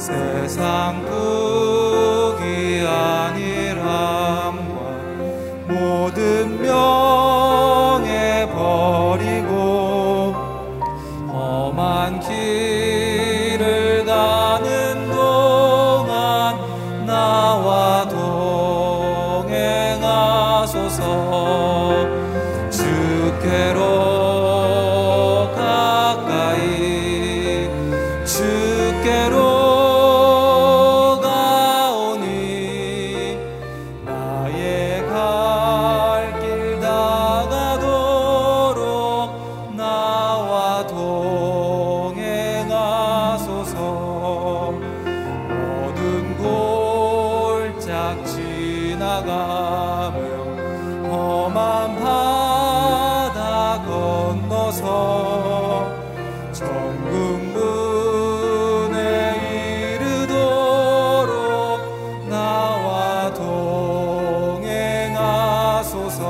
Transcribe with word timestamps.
세상 0.00 1.04
구 1.04 1.59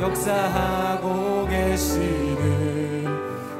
역사하고 0.00 1.46
계시는 1.48 3.06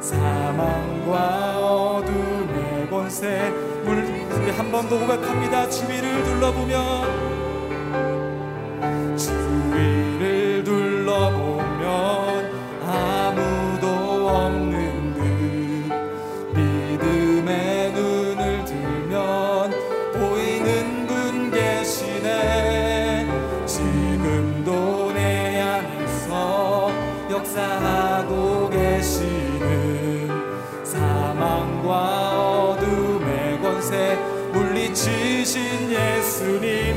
사망과 0.00 1.58
어둠의 1.58 2.88
권세. 2.90 3.52
우리 3.84 4.50
한 4.50 4.70
번 4.70 4.88
더 4.88 4.98
고백합니다. 4.98 5.68
주위를 5.70 6.24
둘러보면 6.24 7.45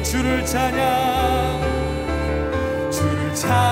주를 0.09 0.43
찬양 0.43 1.61
주를 2.91 3.35
찬양. 3.35 3.67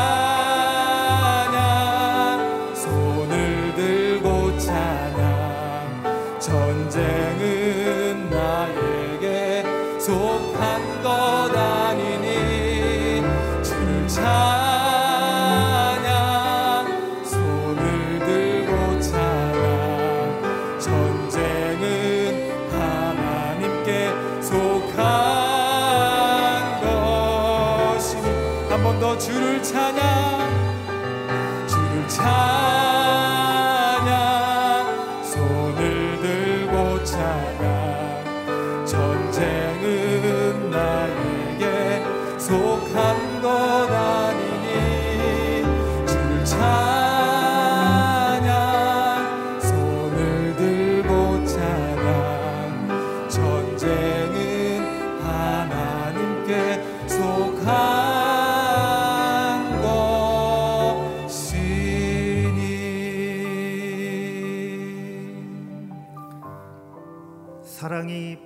손을 2.76 3.74
들고 3.76 4.56
찬양. 4.60 6.40
전쟁은 6.40 8.30
나에게 8.30 9.64
속한 10.00 11.02
것 11.02 11.58
아니니. 11.58 13.24
주를 13.64 14.08
찬양 14.08 14.28
전쟁 20.80 21.67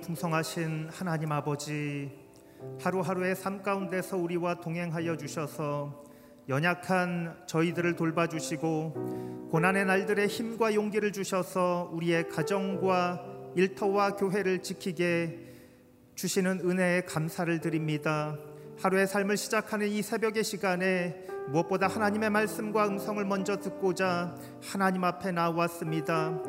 풍성하신 0.02 0.90
하나님 0.92 1.30
아버지 1.30 2.10
하루하루의 2.80 3.36
삶 3.36 3.62
가운데서 3.62 4.16
우리와 4.16 4.56
동행하여 4.56 5.16
주셔서 5.16 6.04
연약한 6.48 7.44
저희들을 7.46 7.94
돌봐주시고 7.94 9.48
고난의 9.50 9.84
날들의 9.86 10.26
힘과 10.26 10.74
용기를 10.74 11.12
주셔서 11.12 11.90
우리의 11.92 12.28
가정과 12.28 13.24
일터와 13.54 14.16
교회를 14.16 14.62
지키게 14.62 15.38
주시는 16.16 16.60
은혜에 16.64 17.02
감사를 17.02 17.60
드립니다. 17.60 18.36
하루의 18.80 19.06
삶을 19.06 19.36
시작하는 19.36 19.88
이 19.88 20.02
새벽의 20.02 20.42
시간에 20.42 21.26
무엇보다 21.48 21.86
하나님의 21.86 22.30
말씀과 22.30 22.88
음성을 22.88 23.24
먼저 23.24 23.56
듣고자 23.58 24.36
하나님 24.62 25.04
앞에 25.04 25.30
나왔습니다. 25.30 26.42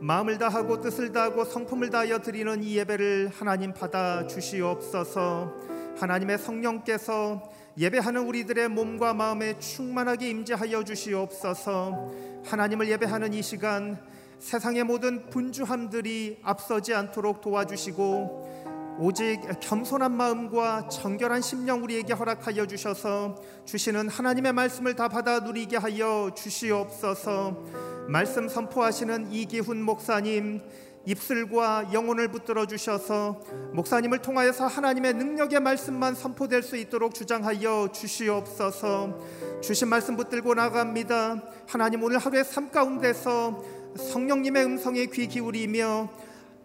마음을 0.00 0.36
다하고 0.36 0.80
뜻을 0.80 1.10
다하고 1.10 1.44
성품을 1.44 1.88
다하여 1.88 2.18
드리는 2.20 2.62
이 2.62 2.76
예배를 2.76 3.30
하나님 3.34 3.72
받아 3.72 4.26
주시옵소서. 4.26 5.54
하나님의 5.98 6.38
성령께서 6.38 7.42
예배하는 7.78 8.26
우리들의 8.26 8.68
몸과 8.68 9.14
마음에 9.14 9.58
충만하게 9.58 10.28
임재하여 10.28 10.84
주시옵소서. 10.84 12.12
하나님을 12.44 12.90
예배하는 12.90 13.32
이 13.32 13.42
시간 13.42 13.98
세상의 14.38 14.84
모든 14.84 15.30
분주함들이 15.30 16.40
앞서지 16.42 16.92
않도록 16.92 17.40
도와주시고 17.40 18.65
오직 18.98 19.40
겸손한 19.60 20.10
마음과 20.12 20.88
정결한 20.88 21.42
심령 21.42 21.82
우리에게 21.82 22.14
허락하여 22.14 22.66
주셔서 22.66 23.34
주시는 23.66 24.08
하나님의 24.08 24.54
말씀을 24.54 24.96
다 24.96 25.08
받아 25.08 25.40
누리게 25.40 25.76
하여 25.76 26.30
주시옵소서. 26.34 27.62
말씀 28.08 28.48
선포하시는 28.48 29.32
이기훈 29.32 29.82
목사님 29.82 30.62
입술과 31.04 31.90
영혼을 31.92 32.28
붙들어 32.28 32.66
주셔서 32.66 33.40
목사님을 33.74 34.22
통하여서 34.22 34.66
하나님의 34.66 35.14
능력의 35.14 35.60
말씀만 35.60 36.14
선포될 36.14 36.62
수 36.62 36.76
있도록 36.76 37.14
주장하여 37.14 37.90
주시옵소서. 37.92 39.20
주신 39.62 39.88
말씀 39.88 40.16
붙들고 40.16 40.54
나갑니다. 40.54 41.42
하나님 41.68 42.02
오늘 42.02 42.16
하루의 42.18 42.44
삶 42.44 42.70
가운데서 42.70 43.62
성령님의 43.96 44.64
음성에 44.64 45.06
귀 45.06 45.28
기울이며 45.28 46.08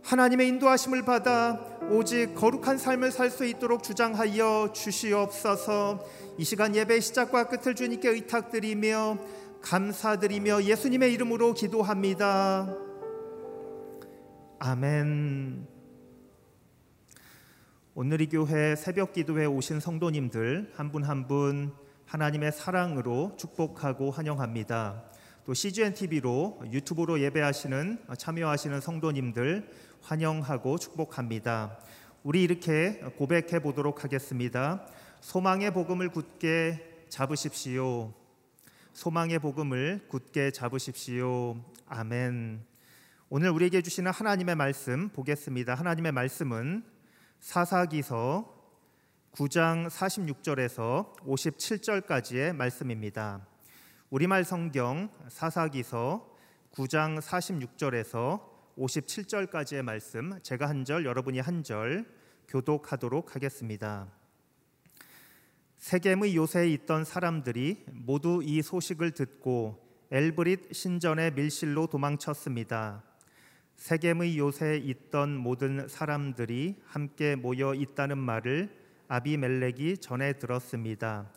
하나님의 0.03 0.48
인도하심을 0.50 1.03
받아 1.03 1.60
오직 1.89 2.34
거룩한 2.36 2.77
삶을 2.77 3.12
살 3.12 3.29
수 3.29 3.46
있도록 3.46 3.84
주장하여 3.84 4.72
주시옵소서. 4.74 6.03
이 6.38 6.43
시간 6.43 6.75
예배 6.75 7.00
시작과 7.00 7.48
끝을 7.48 7.75
주님께 7.75 8.10
의탁드리며 8.10 9.17
감사드리며 9.62 10.63
예수님의 10.63 11.13
이름으로 11.13 11.53
기도합니다. 11.53 12.75
아멘. 14.60 15.67
오늘 17.93 18.22
이 18.22 18.29
교회 18.29 18.75
새벽 18.75 19.13
기도에 19.13 19.46
오신 19.46 19.79
성도님들 19.79 20.72
한 20.75 20.91
분 20.91 21.03
한 21.03 21.27
분 21.27 21.74
하나님의 22.05 22.51
사랑으로 22.51 23.36
축복하고 23.38 24.12
환영합니다. 24.12 25.03
또 25.46 25.53
CGN 25.53 25.93
TV로 25.93 26.62
유튜브로 26.72 27.20
예배하시는 27.22 28.00
참여하시는 28.17 28.81
성도님들 28.81 29.70
환영하고 30.01 30.77
축복합니다. 30.77 31.77
우리 32.24 32.43
이렇게 32.43 33.00
고백해 33.17 33.60
보도록 33.62 34.03
하겠습니다. 34.03 34.86
소망의 35.22 35.72
복음을 35.72 36.10
굳게 36.10 37.05
잡으십시오. 37.10 38.13
소망의 38.93 39.39
복음을 39.39 40.05
굳게 40.08 40.51
잡으십시오. 40.51 41.55
아멘. 41.88 42.65
오늘 43.29 43.50
우리에게 43.51 43.81
주시는 43.81 44.12
하나님의 44.12 44.55
말씀 44.55 45.10
보겠습니다. 45.10 45.75
하나님의 45.75 46.12
말씀은 46.12 46.84
사사기서 47.39 48.62
9장 49.34 49.89
46절에서 49.89 51.15
57절까지의 51.20 52.53
말씀입니다. 52.53 53.48
우리말 54.10 54.43
성경 54.43 55.10
사사기서 55.29 56.29
9장 56.74 57.22
46절에서 57.22 58.50
57절까지의 58.77 59.81
말씀 59.83 60.39
제가 60.41 60.67
한 60.69 60.85
절 60.85 61.05
여러분이 61.05 61.39
한 61.39 61.63
절 61.63 62.05
교독하도록 62.47 63.35
하겠습니다. 63.35 64.07
세겜의 65.77 66.35
요새에 66.35 66.69
있던 66.73 67.05
사람들이 67.05 67.85
모두 67.91 68.41
이 68.43 68.61
소식을 68.61 69.11
듣고 69.11 69.81
엘브릿 70.11 70.73
신전의 70.73 71.33
밀실로 71.33 71.87
도망쳤습니다. 71.87 73.03
세겜의 73.77 74.37
요새에 74.37 74.77
있던 74.77 75.37
모든 75.37 75.87
사람들이 75.87 76.75
함께 76.85 77.35
모여 77.35 77.73
있다는 77.73 78.17
말을 78.17 78.69
아비멜렉이 79.07 79.97
전해 79.97 80.37
들었습니다. 80.37 81.31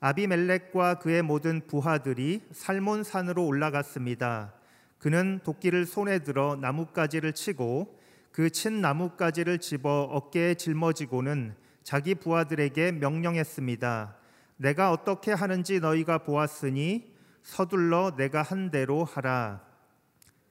아비멜렉과 0.00 1.00
그의 1.00 1.22
모든 1.22 1.66
부하들이 1.66 2.42
살몬 2.52 3.02
산으로 3.02 3.46
올라갔습니다. 3.46 4.57
그는 4.98 5.40
도끼를 5.44 5.86
손에 5.86 6.20
들어 6.20 6.56
나뭇가지를 6.56 7.32
치고 7.32 7.98
그 8.32 8.50
친 8.50 8.80
나뭇가지를 8.80 9.58
집어 9.58 10.02
어깨에 10.02 10.54
짊어지고는 10.54 11.56
자기 11.82 12.14
부하들에게 12.14 12.92
명령했습니다. 12.92 14.16
내가 14.58 14.92
어떻게 14.92 15.32
하는지 15.32 15.80
너희가 15.80 16.18
보았으니 16.18 17.12
서둘러 17.42 18.14
내가 18.16 18.42
한 18.42 18.70
대로 18.70 19.04
하라. 19.04 19.62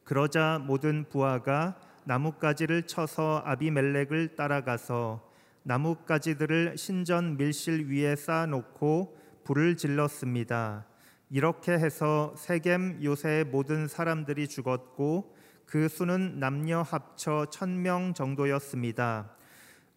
그러자 0.03 0.59
모든 0.65 1.05
부하가 1.07 1.79
나뭇가지를 2.05 2.87
쳐서 2.87 3.41
아비멜렉을 3.45 4.35
따라가서 4.35 5.29
나뭇가지들을 5.63 6.77
신전 6.77 7.37
밀실 7.37 7.89
위에 7.89 8.15
쌓아놓고 8.15 9.17
불을 9.43 9.77
질렀습니다. 9.77 10.85
이렇게 11.29 11.73
해서 11.73 12.33
세겜 12.37 13.03
요새의 13.03 13.45
모든 13.45 13.87
사람들이 13.87 14.47
죽었고 14.47 15.35
그 15.65 15.89
수는 15.89 16.39
남녀 16.39 16.81
합쳐 16.81 17.47
천 17.49 17.81
명 17.81 18.13
정도였습니다. 18.13 19.31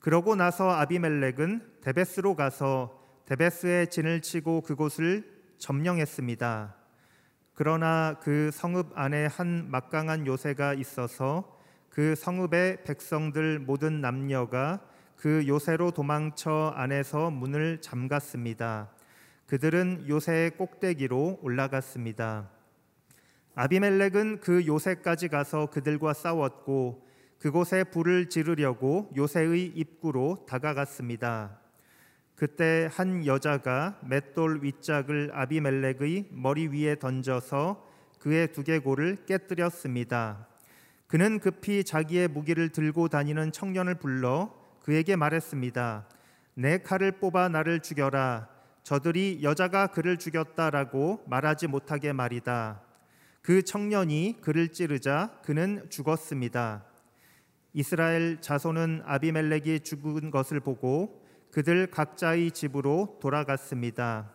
그러고 0.00 0.34
나서 0.34 0.70
아비멜렉은 0.70 1.80
데베스로 1.82 2.34
가서 2.34 2.98
데베스에 3.26 3.86
진을 3.86 4.22
치고 4.22 4.62
그곳을 4.62 5.24
점령했습니다. 5.58 6.74
그러나 7.54 8.16
그 8.20 8.50
성읍 8.52 8.92
안에 8.98 9.26
한 9.26 9.70
막강한 9.70 10.26
요새가 10.26 10.74
있어서 10.74 11.56
그 11.90 12.16
성읍의 12.16 12.84
백성들 12.84 13.60
모든 13.60 14.00
남녀가 14.00 14.80
그 15.16 15.46
요새로 15.46 15.92
도망쳐 15.92 16.72
안에서 16.74 17.30
문을 17.30 17.80
잠갔습니다. 17.82 18.90
그들은 19.50 20.04
요새의 20.08 20.52
꼭대기로 20.52 21.40
올라갔습니다. 21.42 22.48
아비멜렉은 23.56 24.38
그 24.38 24.64
요새까지 24.64 25.26
가서 25.26 25.66
그들과 25.66 26.12
싸웠고 26.12 27.04
그곳에 27.40 27.82
불을 27.82 28.28
지르려고 28.28 29.10
요새의 29.16 29.66
입구로 29.74 30.46
다가갔습니다. 30.48 31.58
그때 32.36 32.88
한 32.92 33.26
여자가 33.26 33.98
맷돌 34.04 34.62
윗짝을 34.62 35.32
아비멜렉의 35.34 36.28
머리 36.30 36.68
위에 36.68 37.00
던져서 37.00 37.84
그의 38.20 38.52
두개골을 38.52 39.24
깨뜨렸습니다. 39.26 40.46
그는 41.08 41.40
급히 41.40 41.82
자기의 41.82 42.28
무기를 42.28 42.68
들고 42.68 43.08
다니는 43.08 43.50
청년을 43.50 43.96
불러 43.96 44.54
그에게 44.84 45.16
말했습니다. 45.16 46.06
내 46.54 46.78
칼을 46.78 47.18
뽑아 47.18 47.48
나를 47.48 47.80
죽여라 47.80 48.59
저들이 48.82 49.40
여자가 49.42 49.88
그를 49.88 50.16
죽였다라고 50.16 51.24
말하지 51.26 51.66
못하게 51.66 52.12
말이다. 52.12 52.82
그 53.42 53.62
청년이 53.62 54.38
그를 54.40 54.68
찌르자 54.68 55.30
그는 55.42 55.86
죽었습니다. 55.90 56.84
이스라엘 57.72 58.40
자손은 58.40 59.02
아비멜렉이 59.04 59.80
죽은 59.80 60.30
것을 60.30 60.60
보고 60.60 61.24
그들 61.52 61.88
각자의 61.88 62.50
집으로 62.52 63.18
돌아갔습니다. 63.20 64.32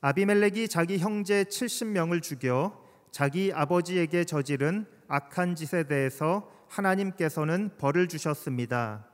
아비멜렉이 0.00 0.68
자기 0.68 0.98
형제 0.98 1.44
70명을 1.44 2.22
죽여 2.22 2.80
자기 3.10 3.52
아버지에게 3.52 4.24
저지른 4.24 4.86
악한 5.08 5.56
짓에 5.56 5.84
대해서 5.84 6.50
하나님께서는 6.68 7.70
벌을 7.78 8.06
주셨습니다. 8.08 9.06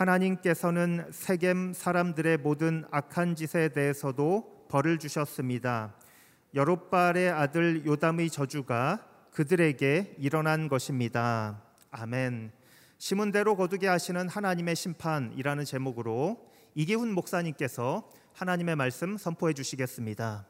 하나님께서는 0.00 1.10
세겜 1.12 1.74
사람들의 1.74 2.38
모든 2.38 2.86
악한 2.90 3.36
짓에 3.36 3.68
대해서도 3.68 4.66
벌을 4.70 4.98
주셨습니다. 4.98 5.94
여롯발의 6.54 7.30
아들 7.30 7.84
요담의 7.84 8.30
저주가 8.30 9.06
그들에게 9.30 10.16
일어난 10.18 10.68
것입니다. 10.68 11.62
아멘. 11.90 12.50
시문대로 12.96 13.56
거두게 13.56 13.88
하시는 13.88 14.26
하나님의 14.26 14.74
심판이라는 14.74 15.66
제목으로 15.66 16.50
이기훈 16.74 17.12
목사님께서 17.12 18.10
하나님의 18.32 18.76
말씀 18.76 19.18
선포해 19.18 19.52
주시겠습니다. 19.52 20.46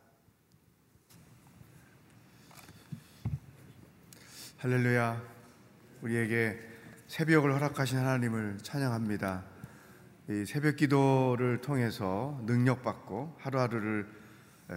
할렐루야. 4.59 5.21
우리에게 6.03 6.71
새벽을 7.11 7.53
허락하신 7.55 7.99
하나님을 7.99 8.59
찬양합니다. 8.63 9.43
이 10.29 10.45
새벽 10.47 10.77
기도를 10.77 11.61
통해서 11.61 12.41
능력받고 12.47 13.37
하루하루를 13.41 14.07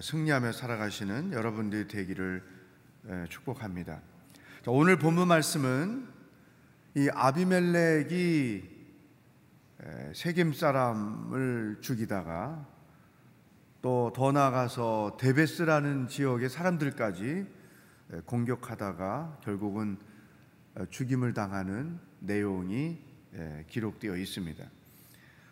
승리하며 0.02 0.52
살아가시는 0.52 1.32
여러분들이 1.32 1.88
되기를 1.88 2.44
축복합니다. 3.30 4.02
오늘 4.66 4.98
본문 4.98 5.28
말씀은 5.28 6.08
이 6.96 7.08
아비멜렉이 7.14 8.64
세겜 10.16 10.54
사람을 10.54 11.78
죽이다가 11.82 12.68
또 13.84 14.12
더 14.16 14.32
나아가서 14.32 15.18
데베스라는 15.20 16.08
지역의 16.08 16.50
사람들까지 16.50 17.46
공격하다가 18.26 19.42
결국은 19.44 20.00
어, 20.76 20.86
죽임을 20.90 21.34
당하는 21.34 22.00
내용이 22.24 22.98
기록되어 23.68 24.16
있습니다. 24.16 24.64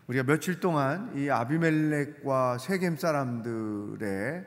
우리가 0.08 0.24
며칠 0.24 0.60
동안 0.60 1.18
이 1.18 1.30
아비멜렉과 1.30 2.58
세겜 2.58 2.98
사람들의 2.98 4.46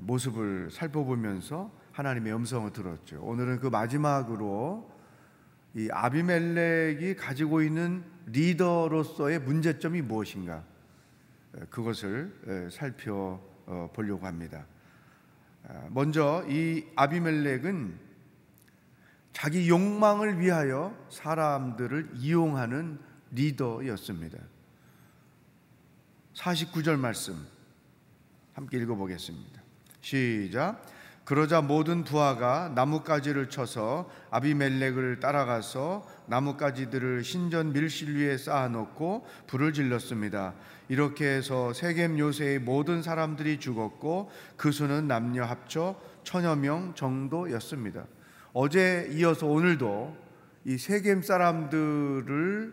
모습을 0.00 0.70
살펴보면서 0.70 1.70
하나님의 1.92 2.34
음성을 2.34 2.72
들었죠. 2.72 3.20
오늘은 3.22 3.60
그 3.60 3.66
마지막으로 3.66 4.90
이 5.74 5.88
아비멜렉이 5.90 7.16
가지고 7.16 7.62
있는 7.62 8.04
리더로서의 8.26 9.40
문제점이 9.40 10.02
무엇인가 10.02 10.64
그것을 11.70 12.70
살펴보려고 12.70 14.26
합니다. 14.26 14.66
아, 15.68 15.88
먼저 15.90 16.44
이 16.48 16.86
아비멜렉은 16.96 18.11
자기 19.32 19.68
욕망을 19.68 20.38
위하여 20.40 20.94
사람들을 21.10 22.10
이용하는 22.16 22.98
리더였습니다. 23.30 24.38
49절 26.34 26.98
말씀 26.98 27.46
함께 28.54 28.78
읽어보겠습니다. 28.78 29.62
시작. 30.00 30.82
그러자 31.24 31.62
모든 31.62 32.02
부하가 32.02 32.72
나뭇가지를 32.74 33.48
쳐서 33.48 34.10
아비멜렉을 34.30 35.20
따라가서 35.20 36.04
나뭇가지들을 36.26 37.22
신전 37.22 37.72
밀실 37.72 38.16
위에 38.16 38.36
쌓아놓고 38.36 39.26
불을 39.46 39.72
질렀습니다. 39.72 40.54
이렇게 40.88 41.26
해서 41.26 41.72
세겜 41.72 42.18
요새의 42.18 42.58
모든 42.58 43.02
사람들이 43.02 43.60
죽었고 43.60 44.30
그 44.56 44.72
수는 44.72 45.06
남녀 45.06 45.44
합쳐 45.44 45.98
천여 46.24 46.56
명 46.56 46.94
정도였습니다. 46.94 48.04
어제 48.52 49.08
이어서 49.12 49.46
오늘도 49.46 50.16
이 50.64 50.76
세겜 50.76 51.22
사람들을 51.22 52.72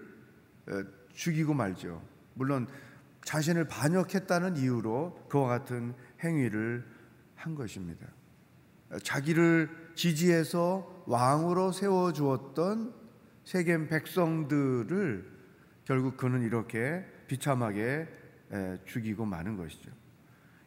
죽이고 1.13 1.53
말죠. 1.53 2.01
물론 2.33 2.67
자신을 3.23 3.67
반역했다는 3.67 4.57
이유로 4.57 5.27
그와 5.29 5.47
같은 5.47 5.93
행위를 6.23 6.85
한 7.35 7.55
것입니다. 7.55 8.05
자기를 9.03 9.69
지지해서 9.95 11.03
왕으로 11.05 11.71
세워 11.71 12.11
주었던 12.11 12.93
세겜 13.45 13.87
백성들을 13.87 15.39
결국 15.85 16.17
그는 16.17 16.43
이렇게 16.43 17.05
비참하게 17.27 18.07
죽이고 18.85 19.25
마는 19.25 19.57
것이죠. 19.57 19.91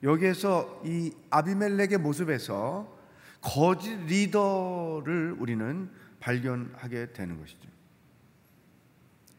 여기에서 0.03 0.83
이 0.85 1.13
아비멜렉의 1.31 1.99
모습에서 1.99 3.02
거짓 3.43 3.97
리더를 4.07 5.37
우리는 5.39 5.91
발견하게 6.21 7.13
되는 7.13 7.39
것이죠. 7.39 7.69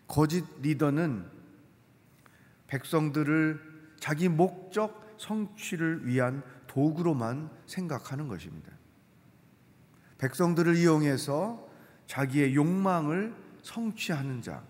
거짓 0.08 0.46
리더는 0.62 1.26
백성들을 2.68 3.60
자기 4.00 4.28
목적 4.28 5.16
성취를 5.18 6.06
위한 6.06 6.44
도구로만 6.68 7.50
생각하는 7.66 8.28
것입니다. 8.28 8.72
백성들을 10.18 10.76
이용해서 10.76 11.68
자기의 12.06 12.56
욕망을 12.56 13.34
성취하는 13.62 14.42
자. 14.42 14.64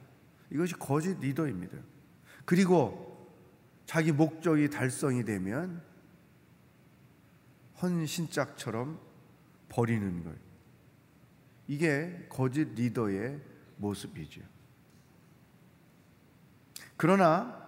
이것이 0.52 0.76
거짓 0.76 1.20
리더입니다. 1.20 1.78
그리고 2.46 3.32
자기 3.86 4.12
목적이 4.12 4.70
달성이 4.70 5.26
되면 5.26 5.82
헌신짝처럼 7.82 9.00
버리는 9.74 10.24
것. 10.24 10.32
이게 11.68 12.28
거짓 12.30 12.70
리더의 12.76 13.40
모습이죠. 13.78 14.42
그러나 16.96 17.68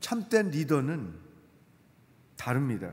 참된 0.00 0.50
리더는 0.50 1.14
다릅니다. 2.36 2.92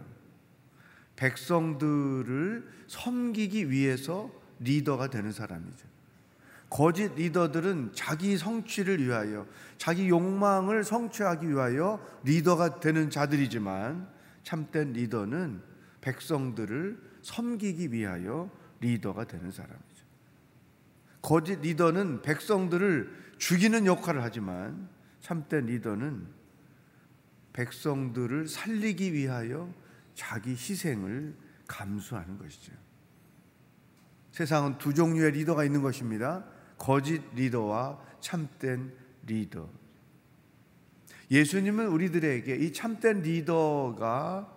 백성들을 1.18 2.72
섬기기 2.88 3.70
위해서 3.70 4.32
리더가 4.60 5.10
되는 5.10 5.32
사람이죠. 5.34 5.86
거짓 6.70 7.14
리더들은 7.16 7.92
자기 7.94 8.38
성취를 8.38 9.04
위하여, 9.04 9.46
자기 9.78 10.08
욕망을 10.08 10.86
성취하기 10.86 11.50
위하여 11.50 12.00
리더가 12.24 12.80
되는 12.80 13.10
자들이지만 13.10 14.08
참된 14.44 14.94
리더는 14.94 15.62
백성들을 16.00 17.07
섬기기 17.28 17.92
위하여 17.92 18.50
리더가 18.80 19.26
되는 19.26 19.52
사람이죠. 19.52 20.06
거짓 21.22 21.60
리더는 21.60 22.22
백성들을 22.22 23.34
죽이는 23.38 23.86
역할을 23.86 24.24
하지만 24.24 24.88
참된 25.20 25.66
리더는 25.66 26.26
백성들을 27.52 28.48
살리기 28.48 29.12
위하여 29.12 29.74
자기 30.16 30.52
희생을 30.52 31.36
감수하는 31.68 32.38
것이죠. 32.38 32.72
세상은 34.32 34.78
두 34.78 34.94
종류의 34.94 35.32
리더가 35.32 35.66
있는 35.66 35.82
것입니다. 35.82 36.46
거짓 36.78 37.22
리더와 37.36 38.00
참된 38.22 38.94
리더. 39.26 39.70
예수님은 41.30 41.88
우리들에게 41.88 42.56
이 42.56 42.72
참된 42.72 43.22
리더가 43.22 44.50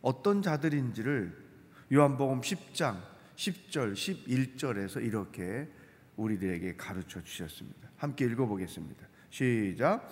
어떤 0.00 0.40
자들인지를 0.40 1.43
요한복음 1.92 2.40
10장 2.40 2.96
10절 3.36 3.92
11절에서 3.92 5.04
이렇게 5.04 5.68
우리들에게 6.16 6.76
가르쳐 6.76 7.22
주셨습니다. 7.22 7.88
함께 7.96 8.24
읽어 8.26 8.46
보겠습니다. 8.46 9.06
시작. 9.30 10.08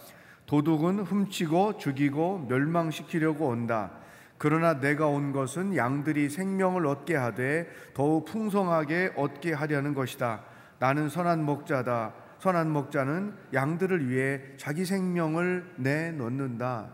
도둑은 0.47 1.01
훔치고 1.01 1.79
죽이고 1.79 2.47
멸망시키려고 2.49 3.49
온다. 3.49 3.93
그러나 4.39 4.81
내가 4.81 5.07
온 5.07 5.33
것은 5.33 5.77
양들이 5.77 6.29
생명을 6.29 6.85
얻게 6.87 7.15
하되 7.15 7.69
더욱 7.95 8.25
풍성하게 8.25 9.13
얻게 9.17 9.53
하려는 9.53 9.95
것이다. 9.95 10.45
나는 10.81 11.09
선한 11.09 11.45
목자다. 11.45 12.15
선한 12.41 12.71
목자는 12.73 13.35
양들을 13.55 14.11
위해 14.11 14.43
자기 14.57 14.85
생명을 14.85 15.75
내놓는다. 15.77 16.91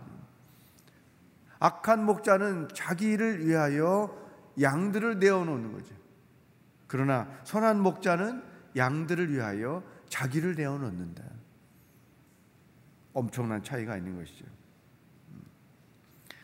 악한 1.58 2.04
목자는 2.04 2.68
자기를 2.74 3.46
위하여 3.46 4.27
양들을 4.60 5.18
내어놓는 5.18 5.72
거죠. 5.72 5.94
그러나 6.86 7.28
선한 7.44 7.80
목자는 7.80 8.42
양들을 8.76 9.32
위하여 9.32 9.82
자기를 10.08 10.54
내어놓는다. 10.54 11.24
엄청난 13.12 13.62
차이가 13.62 13.96
있는 13.96 14.16
것이죠. 14.16 14.44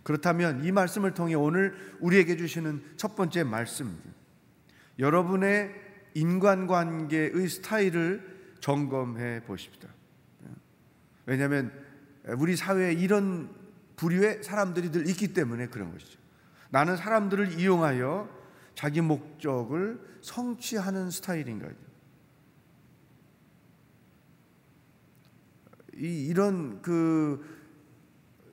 그렇다면 0.03 0.65
이 0.65 0.73
말씀을 0.73 1.15
통해 1.15 1.35
오늘 1.35 1.75
우리에게 2.01 2.37
주시는 2.37 2.83
첫 2.97 3.17
번째 3.17 3.45
말씀 3.45 3.99
여러분의 4.99 5.75
인간관계의 6.15 7.49
스타일을 7.49 8.57
점검해 8.61 9.45
보십시다. 9.45 9.89
왜냐하면 11.27 11.73
우리 12.39 12.55
사회에 12.55 12.93
이런 12.93 13.51
부류의 13.97 14.43
사람들이 14.43 14.91
늘 14.91 15.09
있기 15.09 15.33
때문에 15.33 15.69
그런 15.69 15.93
것이죠. 15.93 16.24
나는 16.75 16.97
사람들을 16.97 17.61
이용하여 17.61 18.29
자기 18.75 19.01
목적을 19.01 20.01
성취하는 20.23 21.09
스타일인가. 21.09 21.69
이 25.95 26.27
이런 26.27 26.83
그 26.83 27.47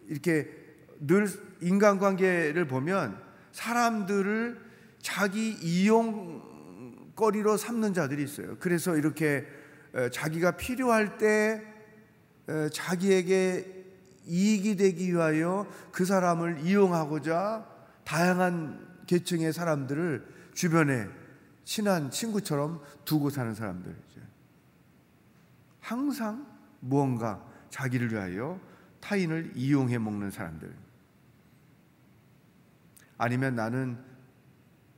이렇게 0.05 0.47
늘 0.99 1.25
인간관계를 1.61 2.67
보면 2.67 3.19
사람들을 3.53 4.69
자기 4.99 5.53
이용거리로 5.53 7.57
삼는 7.57 7.95
자들이 7.95 8.21
있어요. 8.21 8.55
그래서 8.59 8.97
이렇게 8.97 9.47
자기가 10.11 10.57
필요할 10.57 11.17
때 11.17 11.63
자기에게 12.71 13.83
이익이 14.27 14.75
되기 14.75 15.11
위하여 15.11 15.65
그 15.91 16.05
사람을 16.05 16.59
이용하고자 16.59 17.70
다양한 18.11 19.05
계층의 19.07 19.53
사람들을 19.53 20.51
주변에 20.53 21.07
친한 21.63 22.11
친구처럼 22.11 22.81
두고 23.05 23.29
사는 23.29 23.55
사람들이죠. 23.55 24.19
항상 25.79 26.45
무언가 26.81 27.41
자기를 27.69 28.11
위하여 28.11 28.59
타인을 28.99 29.53
이용해 29.55 29.97
먹는 29.97 30.29
사람들. 30.29 30.75
아니면 33.17 33.55
나는 33.55 33.97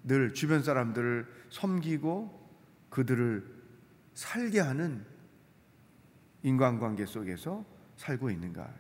늘 0.04 0.34
주변 0.34 0.63
사람들을 0.63 1.28
섬기고 1.52 2.49
그들을 2.89 3.45
살게 4.15 4.60
하는 4.60 5.06
인간관계 6.41 7.06
속에서 7.06 7.63
살고 7.95 8.32
있는가? 8.32 8.73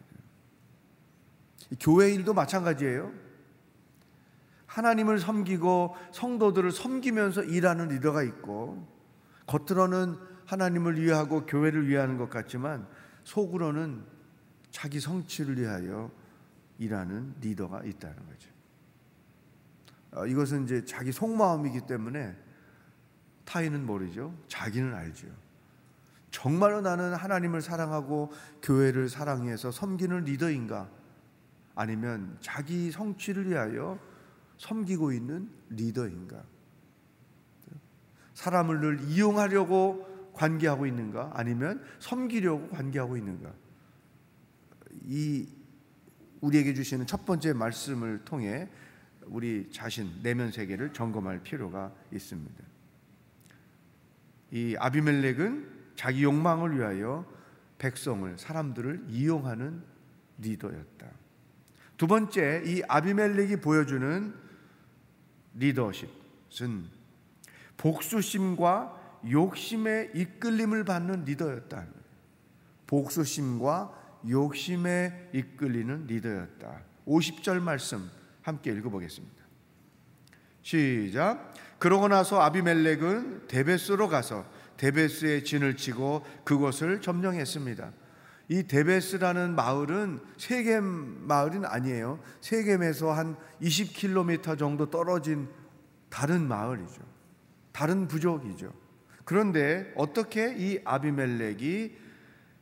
교회 1.79 2.11
일도 2.15 2.33
마찬가지예요. 2.33 3.32
하나님을 4.73 5.19
섬기고 5.19 5.95
성도들을 6.11 6.71
섬기면서 6.71 7.43
일하는 7.43 7.89
리더가 7.89 8.23
있고 8.23 8.87
겉으로는 9.45 10.17
하나님을 10.47 10.99
위하고 10.99 11.45
교회를 11.45 11.87
위하는 11.87 12.17
것 12.17 12.31
같지만 12.31 12.87
속으로는 13.23 14.03
자기 14.71 14.99
성취를 14.99 15.59
위하여 15.59 16.09
일하는 16.79 17.35
리더가 17.39 17.83
있다는 17.83 18.15
거죠. 18.15 18.49
어, 20.13 20.25
이것은 20.25 20.63
이제 20.63 20.83
자기 20.83 21.11
속마음이기 21.11 21.81
때문에 21.81 22.35
타인은 23.45 23.85
모르죠. 23.85 24.33
자기는 24.47 24.95
알죠. 24.95 25.27
정말로 26.31 26.81
나는 26.81 27.13
하나님을 27.13 27.61
사랑하고 27.61 28.31
교회를 28.63 29.07
사랑해서 29.07 29.69
섬기는 29.69 30.23
리더인가? 30.23 30.89
아니면 31.75 32.37
자기 32.41 32.89
성취를 32.89 33.49
위하여 33.49 33.99
섬기고 34.57 35.11
있는 35.11 35.49
리더인가? 35.69 36.43
사람을 38.33 38.79
늘 38.79 39.01
이용하려고 39.01 40.31
관계하고 40.33 40.85
있는가? 40.85 41.31
아니면 41.33 41.83
섬기려고 41.99 42.69
관계하고 42.69 43.17
있는가? 43.17 43.53
이 45.05 45.47
우리에게 46.41 46.73
주시는 46.73 47.07
첫 47.07 47.25
번째 47.25 47.53
말씀을 47.53 48.25
통해 48.25 48.69
우리 49.25 49.69
자신 49.71 50.11
내면 50.21 50.51
세계를 50.51 50.91
점검할 50.93 51.41
필요가 51.43 51.93
있습니다. 52.11 52.63
이 54.51 54.75
아비멜렉은 54.77 55.69
자기 55.95 56.23
욕망을 56.23 56.77
위하여 56.77 57.25
백성을 57.77 58.37
사람들을 58.37 59.05
이용하는 59.09 59.81
리더였다. 60.39 61.07
두 61.97 62.07
번째 62.07 62.63
이 62.65 62.81
아비멜렉이 62.87 63.57
보여주는 63.57 64.42
리더십은 65.55 66.89
복수심과 67.77 69.21
욕심에 69.29 70.11
이끌림을 70.13 70.83
받는 70.83 71.25
리더였다. 71.25 71.85
복수심과 72.87 74.21
욕심에 74.29 75.29
이끌리는 75.33 76.07
리더였다. 76.07 76.81
50절 77.07 77.59
말씀 77.59 78.09
함께 78.41 78.71
읽어보겠습니다. 78.71 79.43
시작. 80.61 81.53
그러고 81.79 82.07
나서 82.07 82.39
아비멜렉은 82.41 83.47
데베스로 83.47 84.07
가서 84.07 84.45
데베스에 84.77 85.43
진을 85.43 85.75
치고 85.75 86.25
그곳을 86.43 87.01
점령했습니다. 87.01 87.91
이 88.49 88.63
데베스라는 88.63 89.55
마을은 89.55 90.19
세겜 90.37 91.27
마을은 91.27 91.65
아니에요. 91.65 92.19
세겜에서 92.41 93.13
한 93.13 93.37
20km 93.61 94.57
정도 94.57 94.89
떨어진 94.89 95.47
다른 96.09 96.47
마을이죠. 96.47 97.01
다른 97.71 98.07
부족이죠. 98.07 98.73
그런데 99.25 99.91
어떻게 99.95 100.53
이 100.55 100.79
아비멜렉이 100.83 101.91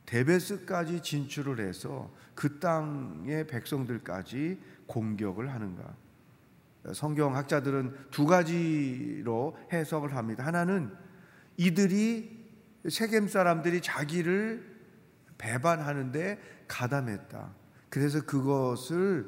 데베스까지 0.06 1.02
진출을 1.02 1.66
해서 1.66 2.12
그 2.36 2.60
땅의 2.60 3.48
백성들까지 3.48 4.60
공격을 4.86 5.54
하는가? 5.54 5.96
성경 6.94 7.36
학자들은 7.36 7.96
두 8.10 8.26
가지로 8.26 9.58
해석을 9.72 10.16
합니다. 10.16 10.46
하나는 10.46 10.92
이들이 11.58 12.40
세겜 12.90 13.28
사람들이 13.28 13.82
자기를 13.82 14.71
배반하는데 15.42 16.40
가담했다. 16.68 17.54
그래서 17.90 18.22
그것을 18.22 19.28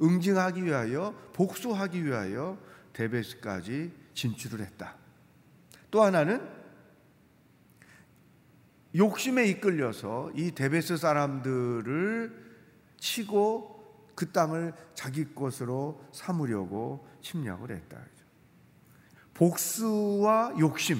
응징하기 0.00 0.64
위하여 0.64 1.14
복수하기 1.32 2.04
위하여 2.04 2.58
데베스까지 2.92 3.92
진출을 4.14 4.64
했다. 4.64 4.96
또 5.90 6.02
하나는 6.02 6.48
욕심에 8.94 9.46
이끌려서 9.46 10.30
이 10.34 10.52
데베스 10.52 10.96
사람들을 10.96 12.42
치고 12.98 14.12
그 14.14 14.30
땅을 14.30 14.74
자기 14.94 15.34
것으로 15.34 16.04
삼으려고 16.12 17.06
침략을 17.20 17.70
했다. 17.70 17.98
복수와 19.34 20.54
욕심. 20.58 20.98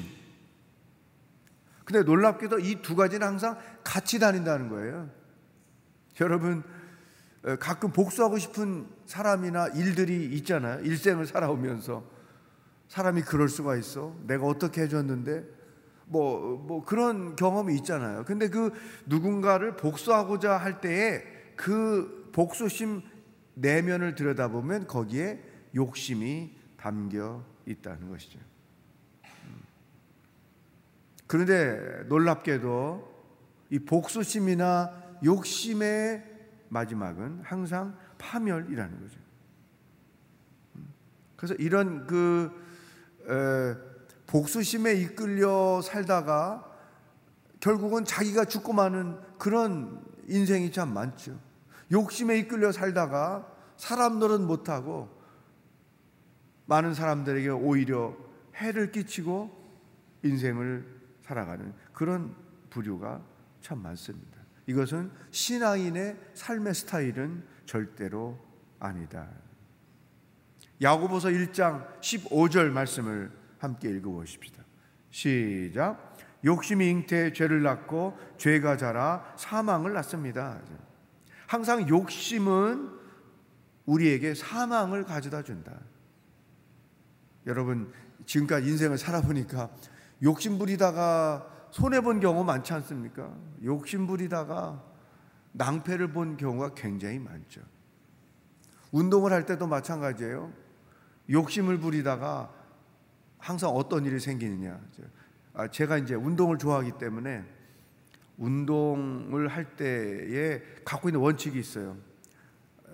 근데 1.85 2.03
놀랍게도 2.03 2.59
이 2.61 2.83
두 2.83 2.97
가지는 2.97 3.27
항상 3.27 3.57
같이 3.85 4.18
다닌다는 4.18 4.68
거예요. 4.68 5.11
여러분, 6.21 6.62
가끔 7.59 7.90
복수하고 7.90 8.38
싶은 8.38 8.87
사람이나 9.07 9.68
일들이 9.68 10.27
있잖아요. 10.37 10.81
일생을 10.83 11.27
살아오면서. 11.27 12.05
사람이 12.88 13.23
그럴 13.23 13.49
수가 13.49 13.77
있어. 13.77 14.14
내가 14.27 14.47
어떻게 14.47 14.83
해줬는데, 14.83 15.45
뭐, 16.07 16.57
뭐 16.59 16.85
그런 16.85 17.37
경험이 17.37 17.75
있잖아요. 17.77 18.25
근데 18.27 18.49
그 18.49 18.71
누군가를 19.07 19.77
복수하고자 19.77 20.57
할 20.59 20.81
때에 20.81 21.23
그 21.57 22.29
복수심 22.33 23.03
내면을 23.55 24.14
들여다보면 24.14 24.87
거기에 24.87 25.42
욕심이 25.75 26.55
담겨 26.77 27.45
있다는 27.66 28.11
것이죠. 28.11 28.38
음. 31.33 31.45
그런데 31.47 32.05
놀랍게도 32.09 33.11
이 33.71 33.79
복수심이나 33.79 34.90
욕심의 35.25 36.23
마지막은 36.68 37.40
항상 37.42 37.97
파멸이라는 38.18 39.01
거죠. 39.01 39.18
음. 40.77 40.92
그래서 41.37 41.55
이런 41.55 42.07
그 42.07 42.61
복수심에 44.27 44.95
이끌려 44.95 45.81
살다가 45.81 46.68
결국은 47.61 48.05
자기가 48.05 48.45
죽고 48.45 48.73
마는 48.73 49.16
그런 49.38 50.05
인생이 50.27 50.73
참 50.73 50.92
많죠. 50.92 51.38
욕심에 51.92 52.38
이끌려 52.38 52.73
살다가 52.73 53.47
사람 53.77 54.18
노릇 54.18 54.40
못하고 54.40 55.09
많은 56.66 56.95
사람들에게 56.95 57.49
오히려 57.51 58.16
해를 58.57 58.92
끼치고 58.92 59.51
인생을 60.25 61.01
살아가는 61.33 61.73
그런 61.92 62.35
부류가 62.68 63.23
참 63.62 63.83
많습니다. 63.83 64.38
이것은 64.66 65.11
신앙인의 65.31 66.16
삶의 66.35 66.75
스타일은 66.75 67.42
절대로 67.64 68.38
아니다. 68.79 69.29
야고보서 70.81 71.29
1장 71.31 72.01
15절 72.01 72.71
말씀을 72.71 73.31
함께 73.59 73.88
읽어 73.90 74.11
보십시다. 74.11 74.62
시작. 75.11 76.16
욕심이 76.45 76.88
잉태에 76.90 77.33
죄를 77.33 77.62
낳고 77.62 78.18
죄가 78.37 78.77
자라 78.77 79.35
사망을 79.37 79.92
낳습니다. 79.92 80.61
항상 81.47 81.88
욕심은 81.88 82.90
우리에게 83.87 84.35
사망을 84.35 85.05
가져다 85.05 85.42
준다. 85.42 85.73
여러분 87.47 87.92
지금까지 88.27 88.68
인생을 88.68 88.99
살아보니까 88.99 89.71
욕심 90.22 90.58
부리다가 90.58 91.48
손해 91.70 92.00
본 92.00 92.20
경우 92.20 92.44
많지 92.44 92.72
않습니까? 92.74 93.35
욕심 93.64 94.06
부리다가 94.06 94.82
낭패를 95.52 96.12
본 96.12 96.37
경우가 96.37 96.74
굉장히 96.74 97.18
많죠. 97.18 97.61
운동을 98.92 99.32
할 99.32 99.46
때도 99.46 99.66
마찬가지예요. 99.66 100.52
욕심을 101.30 101.78
부리다가 101.78 102.52
항상 103.38 103.70
어떤 103.70 104.04
일이 104.04 104.20
생기느냐. 104.20 104.80
아, 105.54 105.68
제가 105.68 105.98
이제 105.98 106.14
운동을 106.14 106.58
좋아하기 106.58 106.92
때문에 106.98 107.44
운동을 108.37 109.48
할 109.48 109.76
때에 109.76 110.62
갖고 110.85 111.08
있는 111.08 111.20
원칙이 111.20 111.58
있어요. 111.58 111.96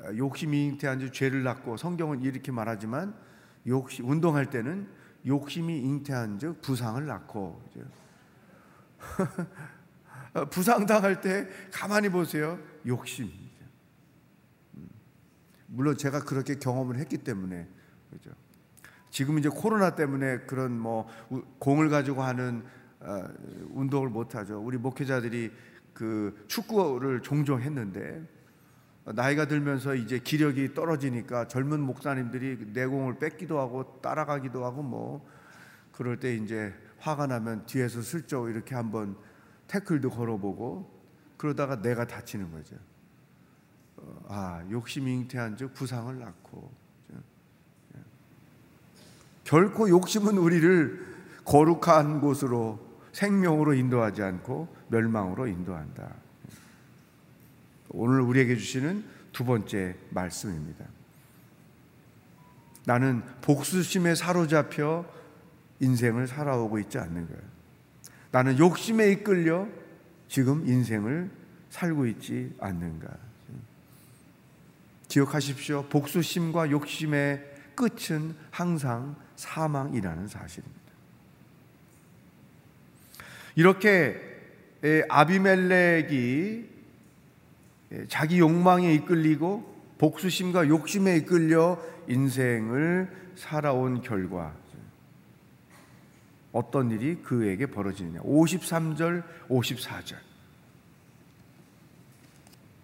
아, 0.04 0.14
욕심이 0.16 0.66
잉태한 0.66 1.00
지 1.00 1.12
죄를 1.12 1.42
낳고 1.42 1.76
성경은 1.76 2.22
이렇게 2.22 2.52
말하지만 2.52 3.14
욕심 3.66 4.08
운동할 4.08 4.50
때는 4.50 4.88
욕심이 5.26 5.78
잉태한 5.78 6.38
즉 6.38 6.60
부상을 6.62 7.04
낳고 7.06 7.62
부상 10.50 10.86
당할 10.86 11.20
때 11.20 11.48
가만히 11.72 12.08
보세요. 12.08 12.58
욕심. 12.86 13.30
음. 14.76 14.88
물론 15.66 15.96
제가 15.96 16.24
그렇게 16.24 16.54
경험을 16.56 16.98
했기 16.98 17.18
때문에 17.18 17.68
그죠. 18.10 18.30
지금 19.10 19.38
이제 19.38 19.48
코로나 19.48 19.94
때문에 19.94 20.40
그런 20.40 20.78
뭐 20.78 21.08
공을 21.58 21.88
가지고 21.88 22.22
하는 22.22 22.64
어, 23.00 23.24
운동을 23.70 24.08
못 24.08 24.34
하죠. 24.34 24.60
우리 24.60 24.76
목회자들이 24.76 25.52
그 25.92 26.44
축구를 26.46 27.22
종종 27.22 27.60
했는데 27.60 28.22
나이가 29.14 29.46
들면서 29.46 29.94
이제 29.94 30.18
기력이 30.18 30.74
떨어지니까 30.74 31.48
젊은 31.48 31.80
목사님들이 31.80 32.70
내공을 32.72 33.18
뺏기도 33.18 33.58
하고 33.58 34.00
따라가기도 34.02 34.64
하고 34.64 34.82
뭐 34.82 35.26
그럴 35.92 36.20
때 36.20 36.34
이제 36.34 36.74
화가 36.98 37.26
나면 37.26 37.66
뒤에서 37.66 38.02
슬쩍 38.02 38.48
이렇게 38.48 38.74
한번 38.74 39.16
태클도 39.68 40.10
걸어보고 40.10 40.90
그러다가 41.36 41.80
내가 41.80 42.06
다치는 42.06 42.50
거죠. 42.50 42.76
어, 43.96 44.24
아 44.28 44.64
욕심이 44.70 45.12
잉태한 45.14 45.56
즉 45.56 45.72
부상을 45.74 46.18
낳고 46.18 46.70
예. 47.14 47.98
결코 49.44 49.88
욕심은 49.88 50.36
우리를 50.36 51.06
거룩한 51.44 52.20
곳으로 52.20 52.78
생명으로 53.12 53.74
인도하지 53.74 54.22
않고 54.22 54.68
멸망으로 54.88 55.46
인도한다. 55.46 56.27
오늘 57.90 58.20
우리에게 58.20 58.56
주시는 58.56 59.04
두 59.32 59.44
번째 59.44 59.96
말씀입니다. 60.10 60.84
나는 62.84 63.22
복수심에 63.42 64.14
사로잡혀 64.14 65.04
인생을 65.80 66.26
살아오고 66.26 66.78
있지 66.80 66.98
않는 66.98 67.26
거예요. 67.26 67.42
나는 68.30 68.58
욕심에 68.58 69.10
이끌려 69.12 69.68
지금 70.28 70.66
인생을 70.66 71.30
살고 71.70 72.06
있지 72.06 72.54
않는가. 72.60 73.08
기억하십시오. 75.08 75.84
복수심과 75.88 76.70
욕심의 76.70 77.44
끝은 77.74 78.34
항상 78.50 79.16
사망이라는 79.36 80.26
사실입니다. 80.28 80.78
이렇게 83.54 84.20
아비멜렉이 85.08 86.14
예, 86.14 86.77
자기 88.08 88.38
욕망에 88.38 88.92
이끌리고 88.94 89.76
복수심과 89.98 90.68
욕심에 90.68 91.16
이끌려 91.16 91.78
인생을 92.08 93.32
살아온 93.36 94.02
결과 94.02 94.54
어떤 96.52 96.90
일이 96.90 97.16
그에게 97.22 97.66
벌어지느냐. 97.66 98.20
53절, 98.20 99.22
54절. 99.48 100.16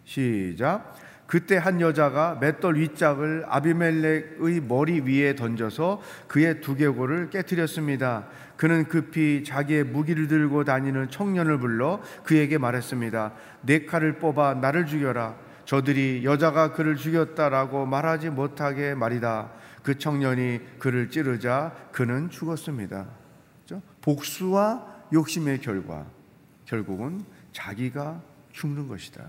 시작. 0.04 0.96
그때 1.26 1.56
한 1.56 1.80
여자가 1.80 2.38
맷돌 2.40 2.78
윗짝을 2.78 3.44
아비멜렉의 3.48 4.60
머리 4.68 5.00
위에 5.00 5.34
던져서 5.34 6.02
그의 6.28 6.60
두개골을 6.60 7.30
깨뜨렸습니다. 7.30 8.26
그는 8.56 8.84
급히 8.84 9.42
자기의 9.44 9.84
무기를 9.84 10.28
들고 10.28 10.64
다니는 10.64 11.10
청년을 11.10 11.58
불러 11.58 12.00
그에게 12.22 12.58
말했습니다. 12.58 13.32
네 13.62 13.84
칼을 13.86 14.18
뽑아 14.18 14.54
나를 14.54 14.86
죽여라. 14.86 15.34
저들이 15.64 16.22
여자가 16.24 16.72
그를 16.72 16.96
죽였다라고 16.96 17.86
말하지 17.86 18.30
못하게 18.30 18.94
말이다. 18.94 19.50
그 19.82 19.98
청년이 19.98 20.60
그를 20.78 21.10
찌르자 21.10 21.74
그는 21.90 22.30
죽었습니다. 22.30 23.06
복수와 24.02 24.86
욕심의 25.12 25.60
결과 25.60 26.06
결국은 26.66 27.24
자기가 27.52 28.20
죽는 28.52 28.88
것이다. 28.88 29.24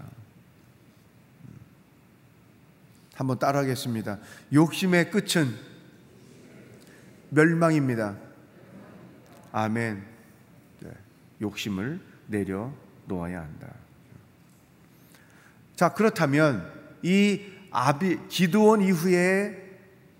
한번 3.15 3.39
따라하겠습니다. 3.39 4.19
욕심의 4.54 5.10
끝은 5.10 5.56
멸망입니다. 7.30 8.17
아멘. 9.51 10.04
네, 10.82 10.89
욕심을 11.41 11.99
내려 12.28 12.71
놓아야 13.08 13.41
한다. 13.41 13.67
자, 15.75 15.93
그렇다면 15.93 16.71
이 17.01 17.41
아비 17.71 18.28
기드온 18.28 18.82
이후에 18.82 19.63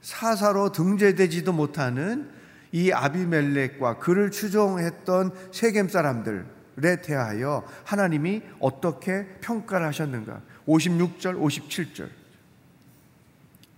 사사로 0.02 0.72
등재되지도 0.72 1.52
못하는 1.52 2.30
이 2.72 2.92
아비멜렉과 2.92 4.00
그를 4.00 4.32
추종했던 4.32 5.32
세겜 5.52 5.90
사람들에 5.90 7.02
대하여 7.04 7.66
하나님이 7.84 8.42
어떻게 8.60 9.26
평가를 9.42 9.88
하셨는가? 9.88 10.42
56절, 10.68 11.40
57절. 11.40 12.25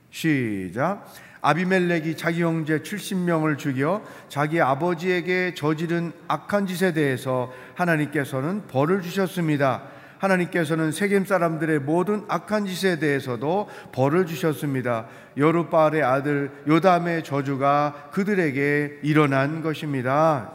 시작. 0.09 1.05
아비멜렉이 1.41 2.17
자기 2.17 2.41
형제 2.41 2.79
70명을 2.79 3.57
죽여 3.57 4.03
자기 4.27 4.59
아버지에게 4.59 5.53
저지른 5.53 6.11
악한 6.27 6.67
짓에 6.67 6.93
대해서 6.93 7.53
하나님께서는 7.75 8.67
벌을 8.67 9.01
주셨습니다. 9.01 9.83
하나님께서는 10.19 10.91
세겜 10.91 11.25
사람들의 11.25 11.79
모든 11.79 12.25
악한 12.27 12.65
짓에 12.65 12.99
대해서도 12.99 13.69
벌을 13.91 14.25
주셨습니다. 14.25 15.07
여루바알의 15.37 16.03
아들 16.03 16.51
요담의 16.67 17.23
저주가 17.23 18.09
그들에게 18.11 18.99
일어난 19.03 19.61
것입니다. 19.61 20.53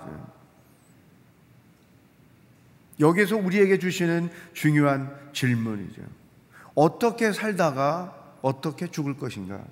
여기서 2.99 3.37
우리에게 3.37 3.79
주시는 3.79 4.31
중요한 4.53 5.15
질문이죠. 5.33 6.03
어떻게 6.75 7.33
살다가 7.33 8.22
어떻게 8.43 8.89
죽을 8.89 9.17
것인가? 9.17 9.65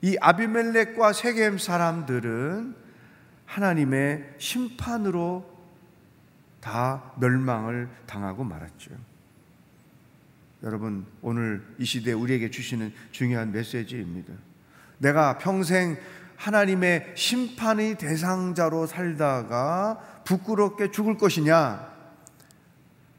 이 0.00 0.16
아비멜렉과 0.20 1.12
세겜 1.12 1.58
사람들은 1.58 2.74
하나님의 3.46 4.34
심판으로 4.38 5.48
다 6.60 7.12
멸망을 7.18 7.88
당하고 8.06 8.42
말았죠. 8.42 8.90
여러분, 10.62 11.06
오늘 11.20 11.64
이 11.78 11.84
시대에 11.84 12.14
우리에게 12.14 12.50
주시는 12.50 12.92
중요한 13.10 13.52
메시지입니다. 13.52 14.32
내가 14.98 15.38
평생 15.38 15.96
하나님의 16.36 17.12
심판의 17.14 17.98
대상자로 17.98 18.86
살다가 18.86 20.22
부끄럽게 20.24 20.90
죽을 20.90 21.18
것이냐? 21.18 21.92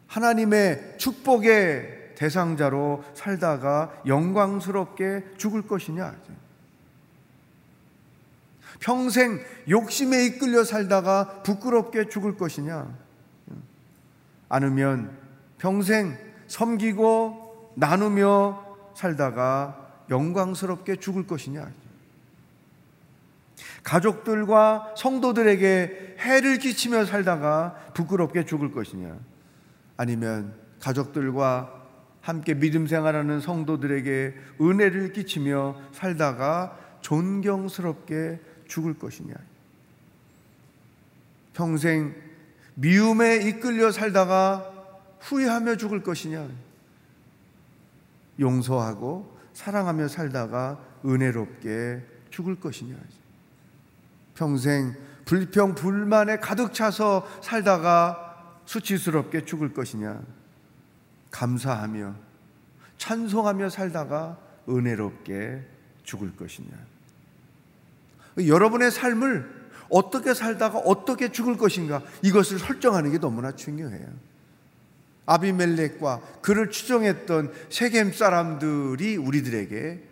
하나님의 0.07 0.95
축복의 0.97 2.02
대상자로 2.15 3.03
살다가 3.13 3.93
영광스럽게 4.05 5.33
죽을 5.37 5.61
것이냐? 5.63 6.15
평생 8.79 9.39
욕심에 9.69 10.25
이끌려 10.25 10.63
살다가 10.63 11.41
부끄럽게 11.43 12.09
죽을 12.09 12.35
것이냐? 12.37 12.93
아니면 14.49 15.17
평생 15.57 16.17
섬기고 16.47 17.73
나누며 17.75 18.93
살다가 18.95 20.03
영광스럽게 20.09 20.97
죽을 20.97 21.25
것이냐? 21.25 21.71
가족들과 23.83 24.93
성도들에게 24.97 26.17
해를 26.19 26.57
끼치며 26.57 27.05
살다가 27.05 27.75
부끄럽게 27.93 28.45
죽을 28.45 28.71
것이냐? 28.71 29.17
아니면 29.97 30.53
가족들과 30.79 31.82
함께 32.23 32.53
믿음 32.53 32.87
생활하는 32.87 33.41
성도들에게 33.41 34.33
은혜를 34.61 35.11
끼치며 35.11 35.75
살다가 35.91 36.79
존경스럽게 37.01 38.39
죽을 38.65 38.97
것이냐? 38.97 39.35
평생 41.53 42.15
미움에 42.75 43.35
이끌려 43.45 43.91
살다가 43.91 44.71
후회하며 45.19 45.75
죽을 45.75 46.01
것이냐? 46.01 46.47
용서하고 48.39 49.37
사랑하며 49.51 50.07
살다가 50.07 50.79
은혜롭게 51.05 52.01
죽을 52.29 52.55
것이냐. 52.55 52.95
평생 54.33 54.95
불평, 55.25 55.75
불만에 55.75 56.37
가득 56.37 56.73
차서 56.73 57.27
살다가 57.41 58.61
수치스럽게 58.65 59.43
죽을 59.43 59.73
것이냐. 59.73 60.21
감사하며 61.33 62.15
찬송하며 62.97 63.69
살다가 63.69 64.37
은혜롭게 64.69 65.61
죽을 66.03 66.35
것이냐. 66.35 66.69
여러분의 68.37 68.91
삶을 68.91 69.63
어떻게 69.89 70.33
살다가 70.33 70.79
어떻게 70.79 71.31
죽을 71.31 71.57
것인가 71.57 72.01
이것을 72.21 72.59
설정하는 72.59 73.11
게 73.11 73.19
너무나 73.19 73.51
중요해요. 73.51 74.07
아비멜렉과 75.25 76.21
그를 76.41 76.69
추종했던 76.69 77.53
세겜 77.69 78.13
사람들이 78.13 79.17
우리들에게 79.17 80.03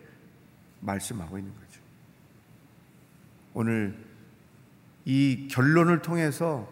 말씀하고 0.82 1.38
있는 1.38 1.54
거죠. 1.54 1.82
오늘 3.54 3.98
이 5.06 5.48
결론을 5.52 6.02
통해서 6.02 6.68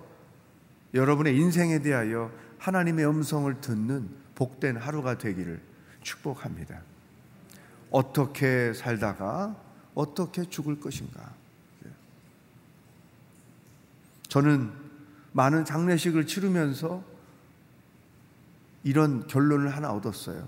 여러분의 0.93 1.37
인생에 1.37 1.79
대하여 1.79 2.31
하나님의 2.57 3.07
음성을 3.07 3.61
듣는 3.61 4.18
복된 4.39 4.77
하루가 4.77 5.17
되기를 5.17 5.61
축복합니다. 6.01 6.81
어떻게 7.91 8.73
살다가 8.73 9.53
어떻게 9.93 10.45
죽을 10.45 10.79
것인가. 10.79 11.29
저는 14.29 14.71
많은 15.33 15.65
장례식을 15.65 16.25
치르면서 16.25 17.03
이런 18.85 19.27
결론을 19.27 19.75
하나 19.75 19.91
얻었어요. 19.91 20.47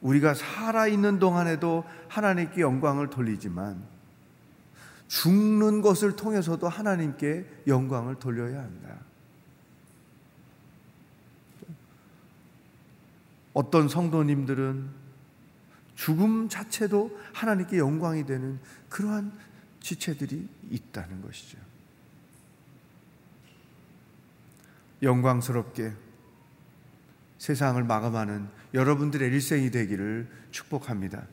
우리가 0.00 0.34
살아있는 0.34 1.20
동안에도 1.20 1.84
하나님께 2.08 2.62
영광을 2.62 3.10
돌리지만 3.10 3.80
죽는 5.06 5.82
것을 5.82 6.16
통해서도 6.16 6.68
하나님께 6.68 7.62
영광을 7.68 8.16
돌려야 8.16 8.58
한다. 8.58 9.05
어떤 13.56 13.88
성도님들은 13.88 14.86
죽음 15.94 16.50
자체도 16.50 17.18
하나님께 17.32 17.78
영광이 17.78 18.26
되는 18.26 18.60
그러한 18.90 19.32
지체들이 19.80 20.46
있다는 20.70 21.22
것이죠. 21.22 21.56
영광스럽게 25.02 25.94
세상을 27.38 27.82
마감하는 27.82 28.46
여러분들의 28.74 29.26
일생이 29.30 29.70
되기를 29.70 30.28
축복합니다. 30.50 31.26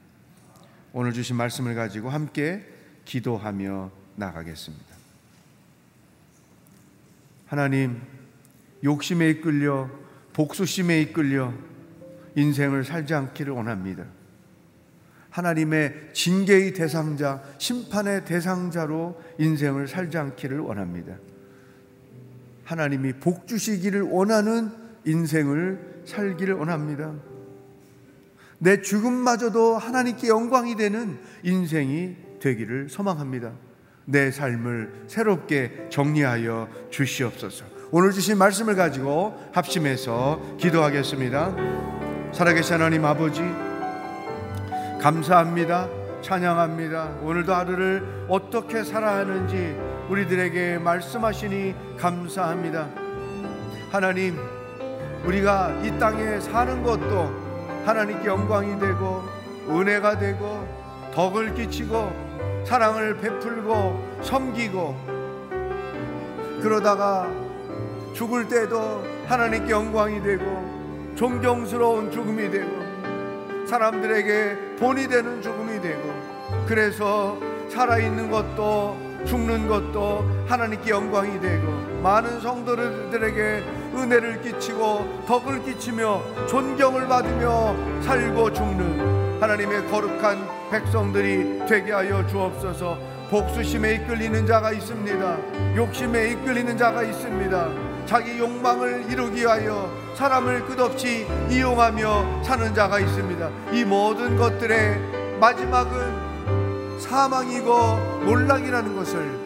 오늘 0.93 1.11
주신 1.11 1.35
말씀을 1.35 1.75
가지고 1.75 2.09
함께 2.09 2.65
기도하며 3.03 3.91
나가겠습니다. 4.15 4.95
하나님, 7.47 8.01
욕심에 8.81 9.29
이끌려 9.31 9.89
복수심에 10.31 11.01
이끌려 11.01 11.53
인생을 12.35 12.83
살지 12.83 13.13
않기를 13.13 13.53
원합니다. 13.53 14.05
하나님의 15.29 16.11
징계의 16.13 16.73
대상자, 16.73 17.41
심판의 17.57 18.23
대상자로 18.25 19.19
인생을 19.39 19.87
살지 19.87 20.17
않기를 20.17 20.59
원합니다. 20.59 21.15
하나님이 22.65 23.13
복 23.13 23.47
주시기를 23.47 24.01
원하는 24.03 24.71
인생을 25.05 26.03
살기를 26.05 26.53
원합니다. 26.55 27.13
내 28.59 28.81
죽음마저도 28.81 29.77
하나님께 29.77 30.27
영광이 30.27 30.75
되는 30.75 31.17
인생이 31.43 32.15
되기를 32.39 32.89
소망합니다. 32.89 33.51
내 34.05 34.31
삶을 34.31 35.05
새롭게 35.07 35.87
정리하여 35.89 36.69
주시옵소서. 36.89 37.65
오늘 37.91 38.11
주신 38.11 38.37
말씀을 38.37 38.75
가지고 38.75 39.39
합심해서 39.53 40.57
기도하겠습니다. 40.59 42.02
살아계신 42.33 42.73
하나님 42.73 43.05
아버지, 43.05 43.43
감사합니다. 44.99 45.87
찬양합니다. 46.23 47.17
오늘도 47.21 47.53
하루를 47.53 48.25
어떻게 48.27 48.83
살아야 48.83 49.19
하는지 49.19 49.79
우리들에게 50.09 50.79
말씀하시니 50.79 51.75
감사합니다. 51.99 52.87
하나님, 53.91 54.39
우리가 55.23 55.79
이 55.83 55.99
땅에 55.99 56.39
사는 56.39 56.81
것도 56.81 57.31
하나님께 57.85 58.25
영광이 58.25 58.79
되고 58.79 59.21
은혜가 59.69 60.17
되고 60.17 60.67
덕을 61.13 61.53
끼치고 61.53 62.63
사랑을 62.65 63.15
베풀고 63.17 64.21
섬기고 64.23 64.95
그러다가 66.63 67.29
죽을 68.13 68.47
때도 68.47 69.03
하나님께 69.27 69.71
영광이 69.71 70.23
되고 70.23 70.72
존경스러운 71.15 72.11
죽음이 72.11 72.49
되고 72.49 72.71
사람들에게 73.67 74.75
본이 74.77 75.07
되는 75.07 75.41
죽음이 75.41 75.81
되고 75.81 76.13
그래서 76.67 77.37
살아있는 77.69 78.29
것도 78.29 78.97
죽는 79.25 79.67
것도 79.67 80.25
하나님께 80.47 80.89
영광이 80.89 81.39
되고 81.39 81.71
많은 82.01 82.41
성도들에게 82.41 83.63
은혜를 83.95 84.41
끼치고 84.41 85.23
덕을 85.27 85.63
끼치며 85.63 86.47
존경을 86.47 87.07
받으며 87.07 87.75
살고 88.01 88.51
죽는 88.51 89.41
하나님의 89.41 89.87
거룩한 89.87 90.47
백성들이 90.71 91.65
되게 91.67 91.91
하여 91.91 92.25
주옵소서. 92.27 92.97
복수심에 93.29 93.95
이끌리는 93.95 94.45
자가 94.45 94.71
있습니다. 94.71 95.75
욕심에 95.75 96.31
이끌리는 96.31 96.77
자가 96.77 97.03
있습니다 97.03 97.92
자기 98.05 98.37
욕망을 98.37 99.05
이루기 99.09 99.41
위하여 99.41 99.91
사람을 100.15 100.65
끝없이 100.65 101.25
이용하며 101.49 102.43
사는 102.43 102.73
자가 102.73 102.99
있습니다 102.99 103.49
이 103.71 103.83
모든 103.85 104.37
것들의 104.37 105.37
마지막은 105.39 106.99
사망이고 106.99 107.95
몰락이라는 108.25 108.95
것을 108.95 109.39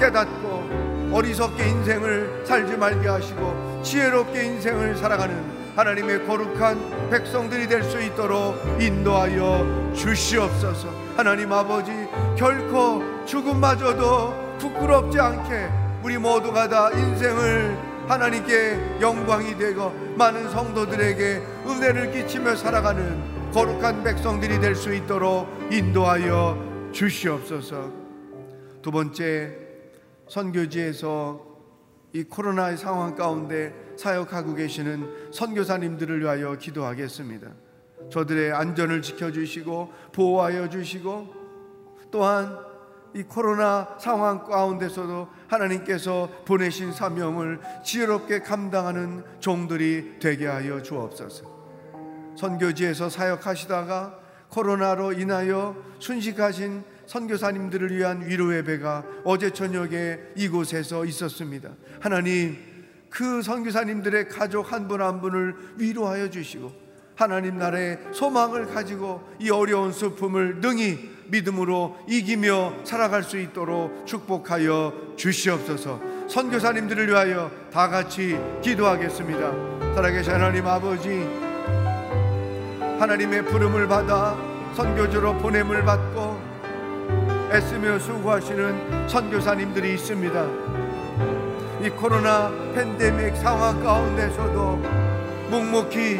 깨닫고 0.00 1.10
어리석게 1.12 1.68
인생을 1.68 2.44
살지 2.46 2.76
말게 2.76 3.08
하시고 3.08 3.80
지혜롭게 3.84 4.44
인생을 4.44 4.96
살아가는 4.96 5.62
하나님의 5.76 6.26
거룩한 6.26 7.08
백성들이 7.10 7.66
될 7.66 7.82
수 7.82 8.00
있도록 8.02 8.56
인도하여 8.80 9.92
주시옵소서. 9.94 10.88
하나님 11.16 11.50
아버지 11.52 11.92
결코 12.36 13.02
죽음마저도 13.26 14.58
부끄럽지 14.58 15.18
않게 15.18 15.68
우리 16.02 16.18
모두가 16.18 16.68
다 16.68 16.90
인생을 16.90 17.76
하나님께 18.08 18.98
영광이 19.00 19.56
되고 19.56 19.90
많은 20.16 20.50
성도들에게 20.50 21.42
은혜를 21.66 22.10
끼치며 22.10 22.56
살아가는 22.56 23.50
거룩한 23.52 24.02
백성들이 24.02 24.58
될 24.58 24.74
수 24.74 24.92
있도록 24.92 25.46
인도하여 25.70 26.90
주시옵소서. 26.92 27.92
두 28.82 28.90
번째 28.90 29.56
선교지에서 30.28 31.40
이 32.14 32.24
코로나의 32.24 32.76
상황 32.76 33.14
가운데 33.14 33.72
사역하고 33.96 34.54
계시는 34.54 35.32
선교사님들을 35.32 36.20
위하여 36.20 36.56
기도하겠습니다. 36.56 37.48
저들의 38.10 38.52
안전을 38.52 39.02
지켜주시고 39.02 39.92
보호하여 40.12 40.68
주시고 40.68 41.32
또한 42.10 42.71
이 43.14 43.22
코로나 43.22 43.96
상황 43.98 44.44
가운데서도 44.44 45.28
하나님께서 45.48 46.28
보내신 46.46 46.92
사명을 46.92 47.60
지혜롭게 47.84 48.40
감당하는 48.40 49.22
종들이 49.40 50.16
되게 50.18 50.46
하여 50.46 50.80
주옵소서. 50.80 51.44
선교지에서 52.36 53.10
사역하시다가 53.10 54.18
코로나로 54.48 55.12
인하여 55.12 55.76
순식하신 55.98 56.84
선교사님들을 57.06 57.94
위한 57.94 58.26
위로의 58.26 58.64
배가 58.64 59.04
어제 59.24 59.50
저녁에 59.50 60.18
이곳에서 60.36 61.04
있었습니다. 61.04 61.70
하나님, 62.00 62.56
그 63.10 63.42
선교사님들의 63.42 64.28
가족 64.28 64.72
한 64.72 64.88
분한 64.88 65.06
한 65.06 65.20
분을 65.20 65.54
위로하여 65.76 66.30
주시고 66.30 66.72
하나님 67.14 67.58
나라의 67.58 67.98
소망을 68.12 68.66
가지고 68.66 69.22
이 69.38 69.50
어려운 69.50 69.92
슬픔을 69.92 70.60
능히 70.60 71.10
믿음으로 71.26 71.96
이기며 72.08 72.84
살아갈 72.84 73.22
수 73.22 73.38
있도록 73.38 74.06
축복하여 74.06 74.92
주시옵소서. 75.16 76.00
선교사님들을 76.28 77.08
위하여 77.08 77.50
다 77.72 77.88
같이 77.88 78.38
기도하겠습니다. 78.62 79.94
살아계신 79.94 80.32
하나님 80.32 80.66
아버지, 80.66 81.28
하나님의 82.98 83.44
부름을 83.46 83.88
받아 83.88 84.36
선교주로 84.74 85.38
보냄을 85.38 85.84
받고 85.84 86.40
애쓰며 87.52 87.98
수고하시는 87.98 89.08
선교사님들이 89.08 89.94
있습니다. 89.94 90.46
이 91.82 91.90
코로나 91.90 92.50
팬데믹 92.74 93.36
상황 93.36 93.82
가운데서도 93.82 94.76
묵묵히 95.50 96.16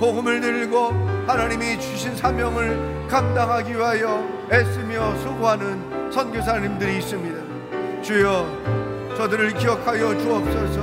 복음을 0.00 0.40
들고 0.40 0.88
하나님이 1.28 1.78
주신 1.78 2.16
사명을 2.16 2.91
감당하기 3.08 3.74
위하여 3.74 4.24
애쓰며 4.50 5.16
수고하는 5.18 6.10
선교사님들이 6.12 6.98
있습니다. 6.98 8.02
주여 8.02 9.12
저들을 9.16 9.54
기억하여 9.54 10.18
주옵소서. 10.18 10.80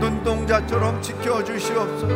눈동자처럼 0.00 1.02
지켜주시옵소서. 1.02 2.08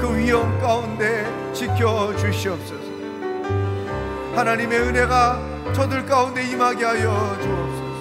그 0.00 0.16
위험 0.16 0.58
가운데 0.60 1.24
지켜주시옵소서. 1.52 2.82
하나님의 4.34 4.80
은혜가 4.80 5.72
저들 5.72 6.04
가운데 6.06 6.42
임하게 6.44 6.84
하여 6.84 7.36
주옵소서. 7.40 7.92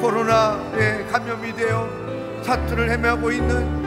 코로나에 0.00 1.04
감염이 1.10 1.54
되어 1.54 1.88
사투를 2.42 2.90
헤매고 2.90 3.30
있는 3.32 3.79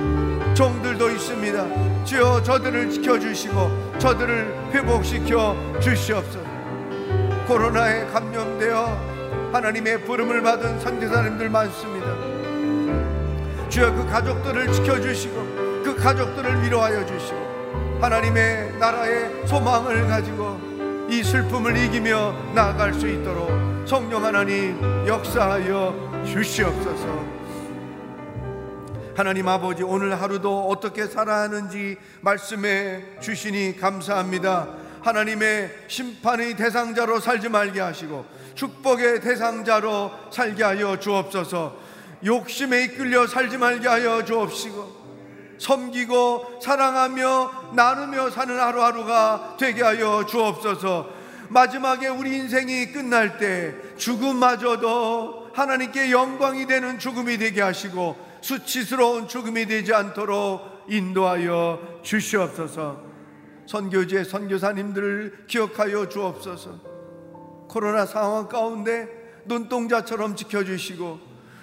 종들도 0.53 1.09
있습니다. 1.09 2.03
주여 2.05 2.43
저들을 2.43 2.91
지켜주시고 2.91 3.97
저들을 3.97 4.71
회복시켜 4.71 5.55
주시옵소서. 5.79 6.45
코로나에 7.47 8.05
감염되어 8.05 9.49
하나님의 9.51 10.03
부름을 10.05 10.41
받은 10.43 10.79
선교사님들 10.79 11.49
많습니다. 11.49 12.07
주여 13.69 13.93
그 13.93 14.05
가족들을 14.07 14.71
지켜주시고 14.71 15.35
그 15.83 15.95
가족들을 15.95 16.63
위로하여 16.63 17.05
주시고 17.05 17.99
하나님의 17.99 18.77
나라의 18.79 19.47
소망을 19.47 20.07
가지고 20.07 20.59
이 21.09 21.23
슬픔을 21.23 21.75
이기며 21.77 22.33
나아갈 22.53 22.93
수 22.93 23.07
있도록 23.07 23.49
성령 23.85 24.23
하나님 24.23 24.79
역사하여 25.07 26.23
주시옵소서. 26.25 27.42
하나님 29.15 29.47
아버지 29.47 29.83
오늘 29.83 30.19
하루도 30.19 30.69
어떻게 30.69 31.05
살아야 31.05 31.43
하는지 31.43 31.97
말씀해 32.21 33.19
주시니 33.21 33.77
감사합니다. 33.77 34.69
하나님의 35.01 35.69
심판의 35.87 36.55
대상자로 36.55 37.19
살지 37.19 37.49
말게 37.49 37.79
하시고 37.79 38.25
축복의 38.55 39.21
대상자로 39.21 40.11
살게 40.31 40.63
하여 40.63 40.99
주옵소서. 40.99 41.75
욕심에 42.25 42.85
이끌려 42.85 43.27
살지 43.27 43.59
말게 43.59 43.87
하여 43.87 44.25
주옵시고 44.25 45.03
섬기고 45.59 46.59
사랑하며 46.63 47.71
나누며 47.75 48.31
사는 48.31 48.59
하루하루가 48.59 49.57
되게 49.59 49.83
하여 49.83 50.25
주옵소서. 50.25 51.07
마지막에 51.49 52.07
우리 52.07 52.35
인생이 52.37 52.91
끝날 52.91 53.37
때 53.37 53.75
죽음마저도 53.97 55.51
하나님께 55.53 56.09
영광이 56.09 56.65
되는 56.65 56.97
죽음이 56.97 57.37
되게 57.37 57.61
하시고 57.61 58.32
수치스러운 58.43 59.29
죽음이 59.29 59.65
되지 59.65 59.93
않도록 59.93 60.85
인도하여 60.89 62.01
주시옵소서. 62.03 63.01
선교지의 63.65 64.25
선교사님들을 64.25 65.45
기억하여 65.47 66.09
주옵소서. 66.09 66.81
코로나 67.69 68.05
상황 68.05 68.49
가운데 68.49 69.07
눈동자처럼 69.45 70.35
지켜주시고 70.35 71.19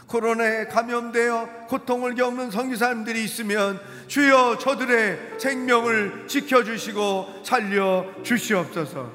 코로나에 0.07 0.65
감염되어 0.69 1.67
고통을 1.69 2.15
겪는 2.15 2.51
선교사님들이 2.51 3.25
있으면 3.25 3.79
주여 4.09 4.57
저들의 4.59 5.39
생명을 5.39 6.29
지켜주시고 6.29 7.43
살려 7.45 8.07
주시옵소서. 8.23 9.13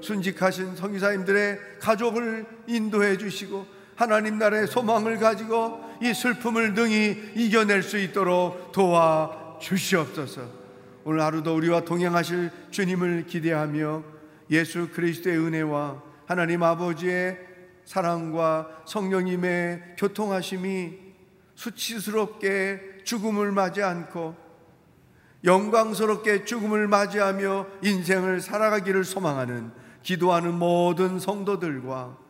순직하신 0.00 0.74
선교사님들의 0.74 1.60
가족을 1.78 2.44
인도해 2.66 3.16
주시고 3.16 3.77
하나님 3.98 4.38
나라의 4.38 4.68
소망을 4.68 5.18
가지고 5.18 5.80
이 6.00 6.14
슬픔을 6.14 6.74
능히 6.74 7.32
이겨낼 7.34 7.82
수 7.82 7.98
있도록 7.98 8.70
도와 8.70 9.58
주시옵소서. 9.60 10.42
오늘 11.02 11.20
하루도 11.20 11.56
우리와 11.56 11.80
동행하실 11.80 12.52
주님을 12.70 13.26
기대하며 13.26 14.04
예수 14.52 14.90
그리스도의 14.92 15.38
은혜와 15.38 16.00
하나님 16.26 16.62
아버지의 16.62 17.40
사랑과 17.84 18.68
성령님의 18.86 19.96
교통하심이 19.98 20.92
수치스럽게 21.56 23.00
죽음을 23.02 23.50
맞이 23.50 23.82
않고 23.82 24.36
영광스럽게 25.42 26.44
죽음을 26.44 26.86
맞이하며 26.86 27.66
인생을 27.82 28.42
살아가기를 28.42 29.02
소망하는 29.02 29.72
기도하는 30.04 30.54
모든 30.54 31.18
성도들과 31.18 32.27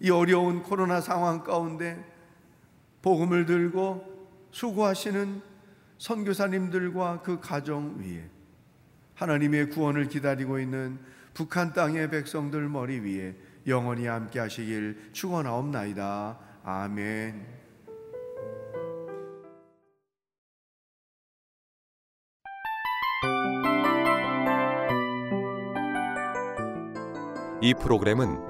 이 0.00 0.10
어려운 0.10 0.62
코로나 0.62 1.00
상황 1.00 1.42
가운데 1.42 2.02
복음을 3.02 3.46
들고 3.46 4.28
수고하시는 4.50 5.42
선교사님들과 5.98 7.20
그 7.22 7.38
가정 7.40 7.96
위에 7.98 8.28
하나님의 9.14 9.68
구원을 9.68 10.08
기다리고 10.08 10.58
있는 10.58 10.98
북한 11.34 11.74
땅의 11.74 12.10
백성들 12.10 12.68
머리 12.68 12.98
위에 13.00 13.36
영원히 13.66 14.06
함께 14.06 14.40
하시길 14.40 15.10
축원하옵나이다. 15.12 16.38
아멘. 16.64 17.60
이 27.62 27.74
프로그램은 27.74 28.49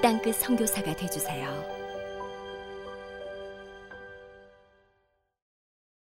땅끝 0.00 0.36
선교사가 0.36 0.94
되주세요. 0.94 1.77